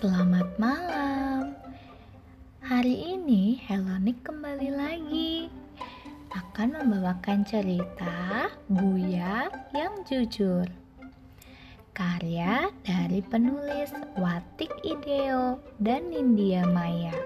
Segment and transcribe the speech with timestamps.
[0.00, 1.52] selamat malam.
[2.64, 5.52] Hari ini Helonik kembali lagi
[6.32, 10.64] akan membawakan cerita Buya yang Jujur.
[11.92, 17.20] Karya dari penulis Watik Ideo dan Nindya Maya.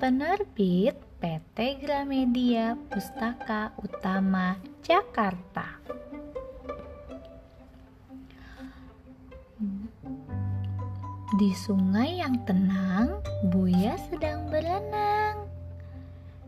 [0.00, 5.84] Penerbit PT Gramedia Pustaka Utama Jakarta.
[11.36, 13.20] Di sungai yang tenang,
[13.52, 15.44] Buya sedang berenang.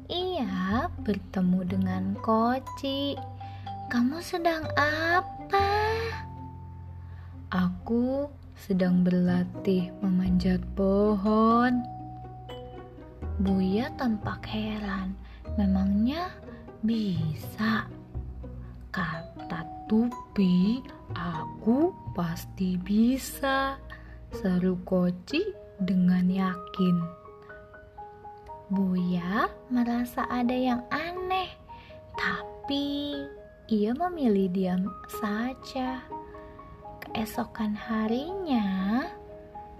[0.09, 3.13] Ia bertemu dengan Koci.
[3.93, 5.69] Kamu sedang apa?
[7.53, 11.85] Aku sedang berlatih memanjat pohon.
[13.45, 15.13] Buya tampak heran.
[15.61, 16.33] Memangnya
[16.81, 17.85] bisa?
[18.89, 20.81] Kata Tupi,
[21.13, 23.77] aku pasti bisa.
[24.29, 25.41] Seru Koci
[25.81, 26.97] dengan yakin.
[28.69, 31.49] Buya merasa ada yang aneh,
[32.13, 33.17] tapi
[33.73, 34.85] ia memilih diam
[35.17, 36.05] saja.
[37.01, 39.09] Keesokan harinya,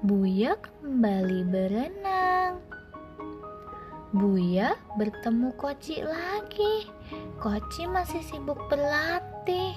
[0.01, 2.65] Buya kembali berenang.
[4.17, 6.89] Buya bertemu Koci lagi.
[7.37, 9.77] Koci masih sibuk berlatih.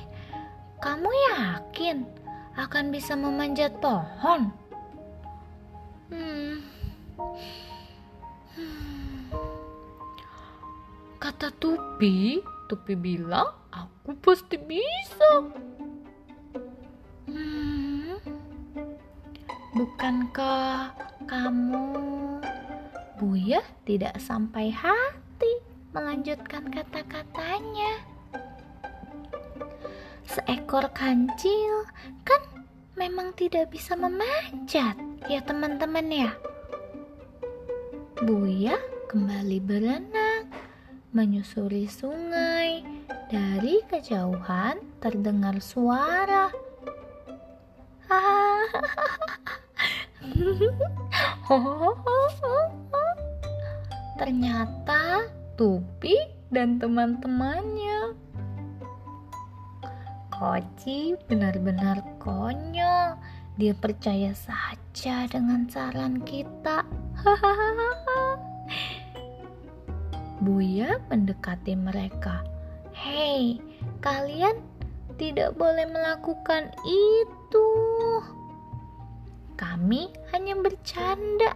[0.80, 2.08] Kamu yakin
[2.56, 4.61] akan bisa memanjat pohon?
[6.12, 6.60] Hmm.
[11.24, 15.48] Kata Tupi, Tupi bilang, aku pasti bisa.
[17.32, 18.20] Hmm.
[19.72, 20.92] Bukankah
[21.32, 21.88] kamu
[23.16, 25.54] Buya tidak sampai hati
[25.96, 28.04] melanjutkan kata-katanya.
[30.28, 31.88] Seekor kancil
[32.28, 32.42] kan
[33.00, 36.32] memang tidak bisa memanjat ya teman-teman ya.
[38.22, 38.78] Buya
[39.10, 40.50] kembali berenang,
[41.14, 42.82] menyusuri sungai.
[43.30, 46.50] Dari kejauhan terdengar suara.
[54.20, 56.18] Ternyata Tupi
[56.52, 58.14] dan teman-temannya.
[60.34, 63.16] Koci benar-benar konyol
[63.60, 66.88] dia percaya saja dengan saran kita.
[70.46, 72.42] Buya mendekati mereka.
[72.96, 73.60] Hei,
[74.00, 74.58] kalian
[75.20, 77.68] tidak boleh melakukan itu.
[79.60, 81.54] Kami hanya bercanda,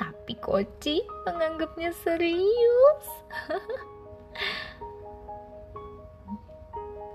[0.00, 3.06] tapi Koci menganggapnya serius.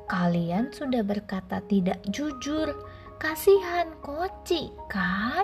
[0.09, 2.73] Kalian sudah berkata tidak jujur
[3.19, 5.43] Kasihan Koci kan?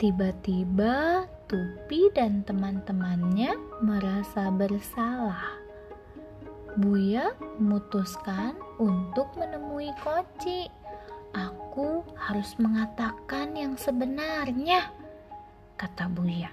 [0.00, 3.52] Tiba-tiba Tupi dan teman-temannya
[3.84, 5.60] merasa bersalah.
[6.80, 10.64] Buya memutuskan untuk menemui Koci.
[11.36, 14.96] Aku harus mengatakan yang sebenarnya,
[15.76, 16.48] kata Buya.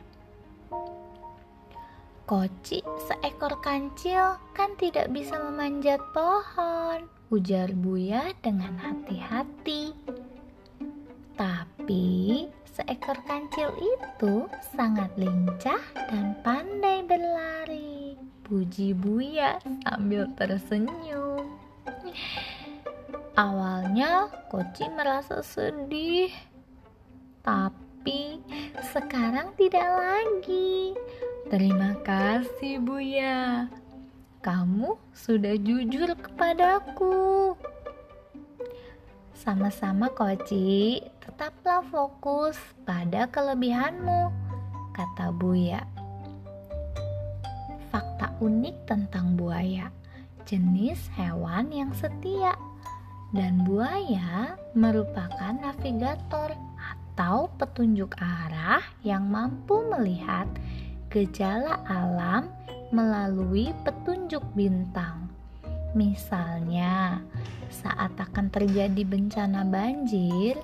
[2.27, 9.95] Koci seekor kancil kan tidak bisa memanjat pohon ujar Buya dengan hati-hati.
[11.39, 15.79] Tapi seekor kancil itu sangat lincah
[16.11, 18.19] dan pandai berlari.
[18.43, 21.55] Puji Buya sambil tersenyum.
[23.39, 26.35] Awalnya Koci merasa sedih,
[27.47, 28.43] tapi
[28.91, 30.99] sekarang tidak lagi.
[31.47, 33.71] Terima kasih Buya
[34.41, 37.53] kamu sudah jujur kepadaku.
[39.37, 44.33] Sama-sama Koci, tetaplah fokus pada kelebihanmu,
[44.97, 45.85] kata Buya.
[47.93, 49.93] Fakta unik tentang buaya,
[50.49, 52.57] jenis hewan yang setia.
[53.31, 60.49] Dan buaya merupakan navigator atau petunjuk arah yang mampu melihat
[61.07, 62.51] gejala alam
[62.91, 65.31] melalui petunjuk bintang.
[65.91, 67.19] Misalnya,
[67.67, 70.55] saat akan terjadi bencana banjir,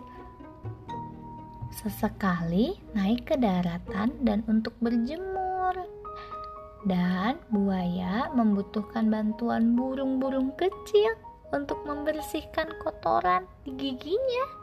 [1.71, 5.75] sesekali naik ke daratan dan untuk berjemur.
[6.87, 11.11] Dan buaya membutuhkan bantuan burung-burung kecil
[11.51, 14.56] untuk membersihkan kotoran di giginya.